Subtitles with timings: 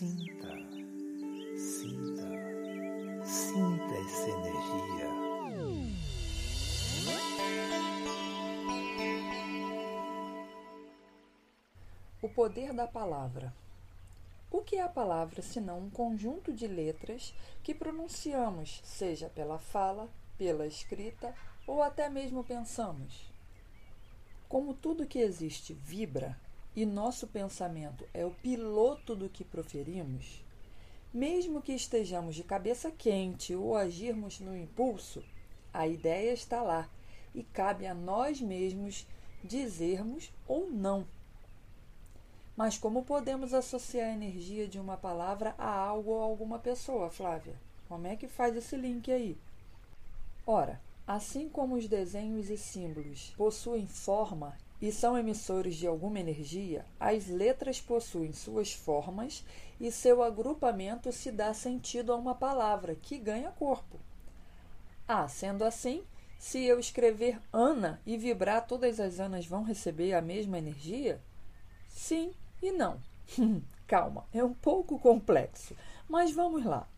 [0.00, 0.48] Sinta,
[1.58, 2.26] sinta,
[3.22, 5.10] sinta essa energia.
[12.22, 13.52] O poder da palavra.
[14.50, 20.08] O que é a palavra senão um conjunto de letras que pronunciamos, seja pela fala,
[20.38, 21.34] pela escrita
[21.66, 23.30] ou até mesmo pensamos?
[24.48, 26.40] Como tudo que existe vibra
[26.74, 30.44] e nosso pensamento é o piloto do que proferimos,
[31.12, 35.24] mesmo que estejamos de cabeça quente ou agirmos no impulso,
[35.72, 36.88] a ideia está lá
[37.34, 39.06] e cabe a nós mesmos
[39.42, 41.06] dizermos ou não.
[42.56, 47.54] Mas como podemos associar a energia de uma palavra a algo ou alguma pessoa, Flávia?
[47.88, 49.36] Como é que faz esse link aí?
[50.46, 56.86] Ora, Assim como os desenhos e símbolos possuem forma e são emissores de alguma energia,
[56.98, 59.44] as letras possuem suas formas
[59.78, 63.98] e seu agrupamento se dá sentido a uma palavra que ganha corpo.
[65.06, 66.02] Ah, sendo assim,
[66.38, 71.20] se eu escrever Ana e vibrar, todas as Anas vão receber a mesma energia?
[71.88, 72.32] Sim
[72.62, 73.00] e não.
[73.86, 75.76] Calma, é um pouco complexo,
[76.08, 76.88] mas vamos lá.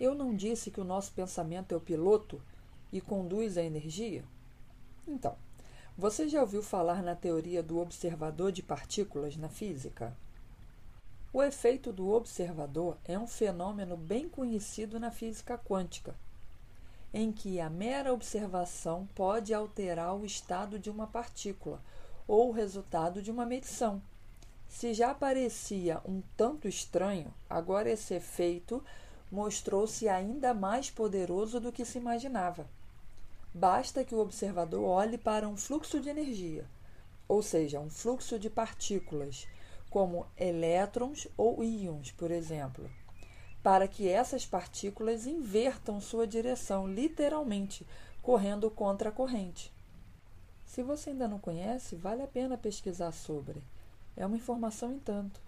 [0.00, 2.42] Eu não disse que o nosso pensamento é o piloto
[2.92, 4.24] e conduz a energia?
[5.06, 5.36] Então,
[5.96, 10.16] você já ouviu falar na teoria do observador de partículas na física?
[11.32, 16.14] O efeito do observador é um fenômeno bem conhecido na física quântica,
[17.12, 21.82] em que a mera observação pode alterar o estado de uma partícula
[22.26, 24.00] ou o resultado de uma medição.
[24.68, 28.82] Se já parecia um tanto estranho, agora esse efeito
[29.30, 32.66] mostrou-se ainda mais poderoso do que se imaginava.
[33.54, 36.64] Basta que o observador olhe para um fluxo de energia,
[37.28, 39.46] ou seja, um fluxo de partículas,
[39.90, 42.90] como elétrons ou íons, por exemplo,
[43.62, 47.86] para que essas partículas invertam sua direção, literalmente,
[48.22, 49.70] correndo contra a corrente.
[50.64, 53.62] Se você ainda não conhece, vale a pena pesquisar sobre.
[54.16, 55.38] É uma informação em tanto.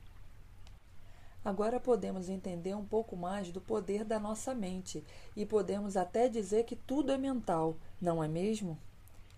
[1.44, 5.04] Agora podemos entender um pouco mais do poder da nossa mente
[5.36, 8.78] e podemos até dizer que tudo é mental, não é mesmo?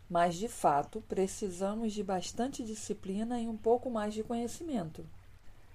[0.08, 5.04] Mas de fato precisamos de bastante disciplina e um pouco mais de conhecimento.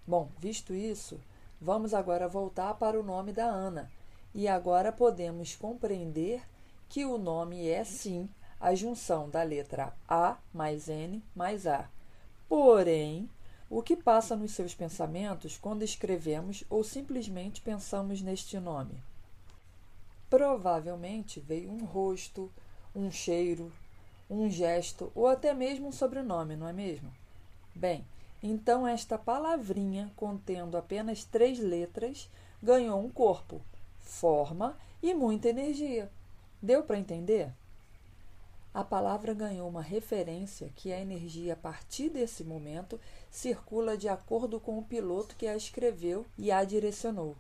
[0.07, 1.19] Bom, visto isso,
[1.59, 3.91] vamos agora voltar para o nome da Ana
[4.33, 6.41] e agora podemos compreender
[6.87, 11.89] que o nome é sim a junção da letra A mais N mais A.
[12.47, 13.29] Porém,
[13.71, 19.01] o que passa nos seus pensamentos quando escrevemos ou simplesmente pensamos neste nome?
[20.29, 22.51] Provavelmente veio um rosto,
[22.93, 23.71] um cheiro,
[24.29, 27.09] um gesto ou até mesmo um sobrenome, não é mesmo?
[27.73, 28.03] Bem,
[28.43, 32.29] então esta palavrinha, contendo apenas três letras,
[32.61, 33.61] ganhou um corpo,
[34.01, 36.11] forma e muita energia.
[36.61, 37.53] Deu para entender?
[38.73, 42.99] A palavra ganhou uma referência que a energia a partir desse momento
[43.29, 47.35] circula de acordo com o piloto que a escreveu e a direcionou.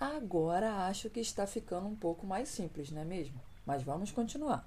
[0.00, 3.40] Agora acho que está ficando um pouco mais simples, não é mesmo?
[3.66, 4.66] Mas vamos continuar.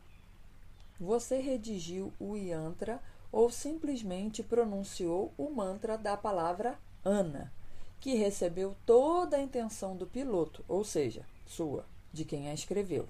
[1.00, 7.52] Você redigiu o yantra ou simplesmente pronunciou o mantra da palavra Ana,
[8.00, 13.08] que recebeu toda a intenção do piloto, ou seja, sua, de quem a escreveu.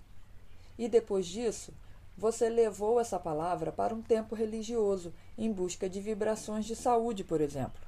[0.78, 1.74] E depois disso,
[2.18, 7.42] você levou essa palavra para um tempo religioso, em busca de vibrações de saúde, por
[7.42, 7.82] exemplo.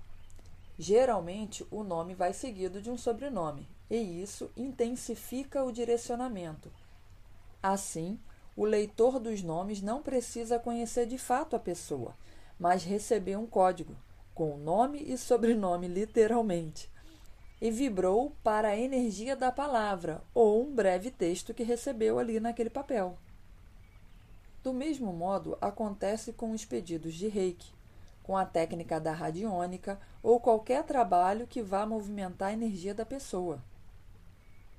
[0.78, 6.72] Geralmente, o nome vai seguido de um sobrenome, e isso intensifica o direcionamento.
[7.62, 8.20] Assim,
[8.56, 12.16] o leitor dos nomes não precisa conhecer de fato a pessoa,
[12.60, 13.96] mas receber um código,
[14.34, 16.90] com nome e sobrenome literalmente,
[17.62, 22.70] e vibrou para a energia da palavra ou um breve texto que recebeu ali naquele
[22.70, 23.18] papel.
[24.64, 27.74] Do mesmo modo, acontece com os pedidos de reiki,
[28.24, 33.62] com a técnica da radiônica ou qualquer trabalho que vá movimentar a energia da pessoa.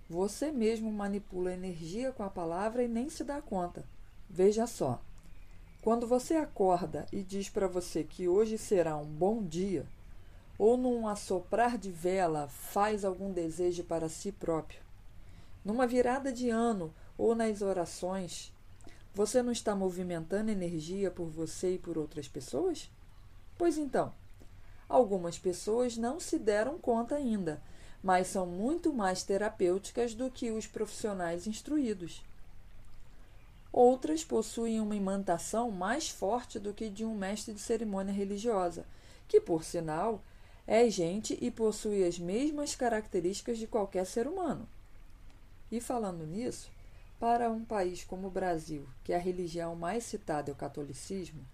[0.08, 3.84] Você mesmo manipula a energia com a palavra e nem se dá conta.
[4.28, 5.02] Veja só.
[5.82, 9.84] Quando você acorda e diz para você que hoje será um bom dia,
[10.58, 14.80] ou num assoprar de vela faz algum desejo para si próprio,
[15.62, 18.53] numa virada de ano ou nas orações,
[19.14, 22.90] você não está movimentando energia por você e por outras pessoas?
[23.56, 24.12] Pois então,
[24.88, 27.62] algumas pessoas não se deram conta ainda,
[28.02, 32.22] mas são muito mais terapêuticas do que os profissionais instruídos.
[33.72, 38.84] Outras possuem uma imantação mais forte do que de um mestre de cerimônia religiosa,
[39.26, 40.20] que, por sinal,
[40.66, 44.66] É gente e possui as mesmas características de qualquer ser humano.
[45.70, 46.70] E falando nisso,
[47.18, 51.44] para um país como o Brasil, que a religião mais citada é o catolicismo,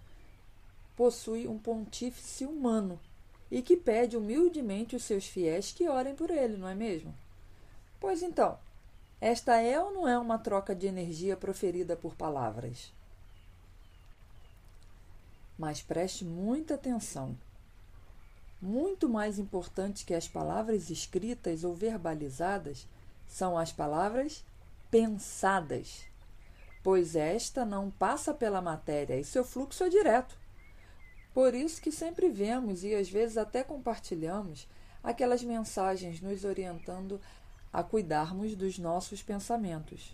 [0.95, 2.99] possui um pontífice humano
[3.49, 7.13] e que pede humildemente os seus fiéis que orem por ele, não é mesmo?
[7.99, 8.57] Pois então,
[9.19, 12.91] esta é ou não é uma troca de energia proferida por palavras?
[15.57, 17.37] Mas preste muita atenção.
[18.61, 22.87] Muito mais importante que as palavras escritas ou verbalizadas
[23.27, 24.43] são as palavras
[24.91, 26.05] pensadas,
[26.83, 30.37] pois esta não passa pela matéria e seu fluxo é direto.
[31.33, 34.67] Por isso que sempre vemos e às vezes até compartilhamos
[35.01, 37.19] aquelas mensagens nos orientando
[37.71, 40.13] a cuidarmos dos nossos pensamentos.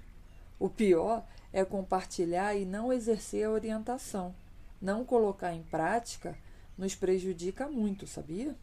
[0.59, 4.35] O pior é compartilhar e não exercer a orientação.
[4.79, 6.37] Não colocar em prática
[6.77, 8.55] nos prejudica muito, sabia?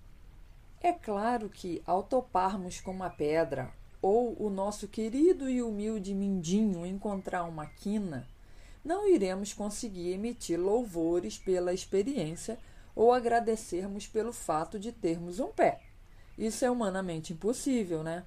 [0.81, 3.73] É claro que, ao toparmos com uma pedra
[4.05, 8.29] ou o nosso querido e humilde mindinho encontrar uma quina,
[8.85, 12.59] não iremos conseguir emitir louvores pela experiência
[12.95, 15.81] ou agradecermos pelo fato de termos um pé.
[16.37, 18.27] Isso é humanamente impossível, né?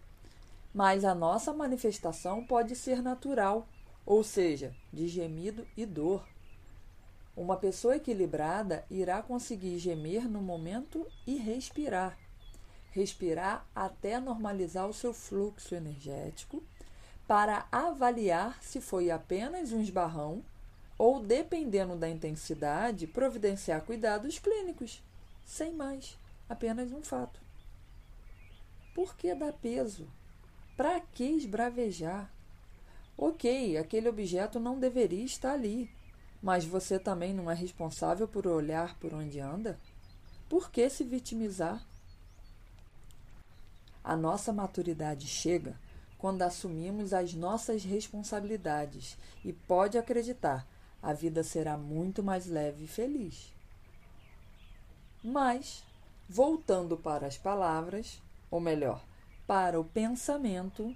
[0.74, 3.68] Mas a nossa manifestação pode ser natural,
[4.03, 6.27] ou seja, de gemido e dor.
[7.35, 12.18] Uma pessoa equilibrada irá conseguir gemer no momento e respirar
[12.98, 16.64] respirar até normalizar o seu fluxo energético,
[17.28, 20.44] para avaliar se foi apenas um esbarrão
[20.98, 25.04] ou, dependendo da intensidade, providenciar cuidados clínicos.
[25.46, 26.18] Sem mais,
[26.50, 27.40] apenas um fato.
[28.96, 30.08] Por que dar peso?
[30.76, 32.32] Para que esbravejar?
[33.16, 35.88] Ok, aquele objeto não deveria estar ali,
[36.42, 39.80] mas você também não é responsável por olhar por onde anda?
[40.50, 41.86] Por que se vitimizar?
[44.07, 45.77] A nossa maturidade chega
[46.18, 50.65] quando assumimos as nossas responsabilidades e pode acreditar,
[51.04, 53.54] a vida será muito mais leve e feliz.
[55.21, 55.83] Mas,
[56.30, 59.04] voltando para as palavras, ou melhor,
[59.45, 60.95] para o pensamento,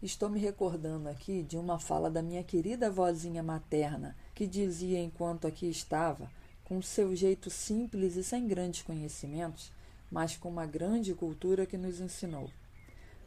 [0.00, 5.48] estou me recordando aqui de uma fala da minha querida vozinha materna, que dizia enquanto
[5.48, 6.30] aqui estava,
[6.64, 9.76] com seu jeito simples e sem grandes conhecimentos,
[10.10, 12.50] mas com uma grande cultura que nos ensinou.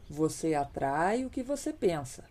[0.08, 2.24] Você atrai o que você pensa.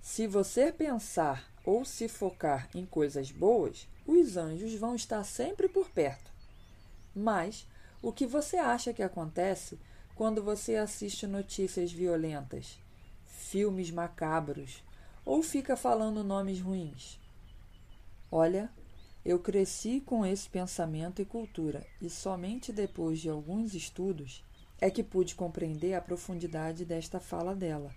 [0.00, 5.90] Se você pensar ou se focar em coisas boas, os anjos vão estar sempre por
[5.90, 6.30] perto.
[7.14, 7.66] Mas
[8.00, 9.78] o que você acha que acontece
[10.14, 12.78] quando você assiste notícias violentas,
[13.26, 14.84] filmes macabros
[15.24, 17.18] ou fica falando nomes ruins?
[18.30, 18.70] Olha,
[19.26, 24.44] eu cresci com esse pensamento e cultura, e somente depois de alguns estudos
[24.80, 27.92] é que pude compreender a profundidade desta fala dela.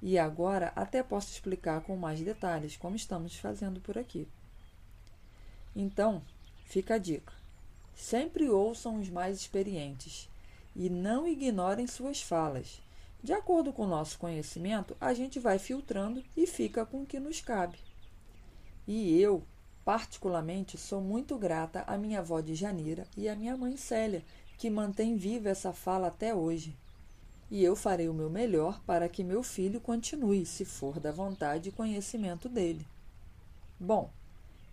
[0.00, 4.26] E agora até posso explicar com mais detalhes, como estamos fazendo por aqui.
[5.76, 6.22] Então,
[6.64, 7.34] fica a dica:
[7.94, 10.30] sempre ouçam os mais experientes
[10.74, 12.80] e não ignorem suas falas.
[13.22, 17.20] De acordo com o nosso conhecimento, a gente vai filtrando e fica com o que
[17.20, 17.76] nos cabe.
[18.86, 19.42] E eu,
[19.84, 24.24] Particularmente, sou muito grata à minha avó de Janira e à minha mãe Célia,
[24.56, 26.74] que mantém viva essa fala até hoje.
[27.50, 31.68] E eu farei o meu melhor para que meu filho continue, se for da vontade
[31.68, 32.86] e conhecimento dele.
[33.78, 34.10] Bom,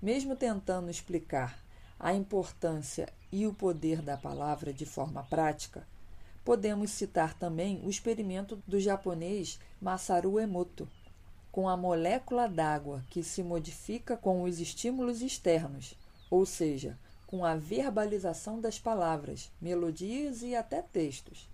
[0.01, 1.59] mesmo tentando explicar
[1.99, 5.85] a importância e o poder da palavra de forma prática,
[6.45, 10.87] podemos citar também o experimento do japonês Masaru Emoto,
[11.51, 15.93] com a molécula d'água que se modifica com os estímulos externos,
[16.29, 21.49] ou seja, com a verbalização das palavras, melodias e até textos.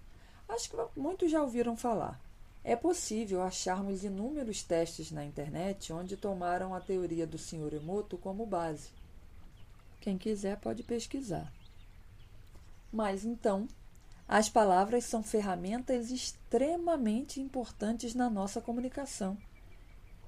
[0.48, 2.22] Acho que muitos já ouviram falar.
[2.64, 7.74] É possível acharmos inúmeros testes na internet onde tomaram a teoria do Sr.
[7.74, 8.90] Emoto como base.
[10.00, 11.52] Quem quiser pode pesquisar.
[12.92, 13.68] Mas então,
[14.28, 19.38] as palavras são ferramentas extremamente importantes na nossa comunicação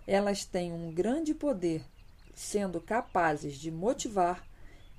[0.09, 1.85] elas têm um grande poder,
[2.33, 4.43] sendo capazes de motivar,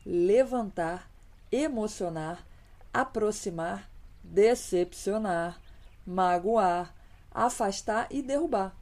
[0.06, 1.10] levantar,
[1.50, 2.46] emocionar,
[2.94, 3.90] aproximar,
[4.22, 5.60] decepcionar,
[6.06, 6.94] magoar,
[7.28, 8.72] afastar e derrubar.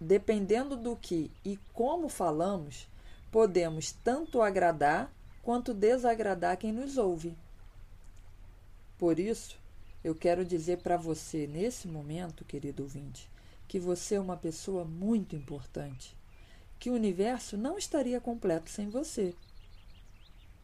[0.00, 2.88] Dependendo do que e como falamos,
[3.30, 5.12] podemos tanto agradar
[5.44, 7.38] quanto desagradar quem nos ouve.
[8.98, 9.56] Por isso,
[10.02, 13.30] eu quero dizer para você nesse momento, querido ouvinte,
[13.68, 16.16] que você é uma pessoa muito importante,
[16.78, 19.34] que o universo não estaria completo sem você.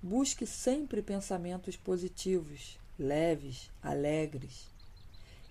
[0.03, 4.69] Busque sempre pensamentos positivos, leves, alegres.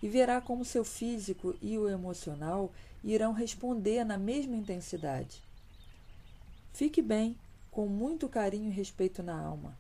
[0.02, 2.72] E verá como seu físico e o emocional
[3.04, 5.42] irão responder na mesma intensidade.
[6.74, 7.38] Fique bem,
[7.70, 9.78] com muito carinho e respeito na alma.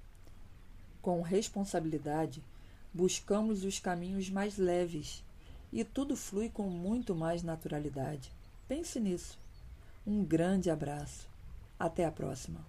[1.01, 2.43] Com responsabilidade,
[2.93, 5.23] buscamos os caminhos mais leves
[5.71, 8.31] e tudo flui com muito mais naturalidade.
[8.67, 9.37] Pense nisso.
[10.05, 11.27] Um grande abraço.
[11.79, 12.59] Até a próxima.